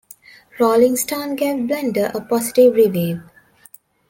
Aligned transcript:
"Rolling 0.59 0.95
Stone" 0.95 1.35
gave 1.35 1.57
"Blender" 1.57 2.11
a 2.15 2.21
positive 2.21 2.73
review. 2.73 3.21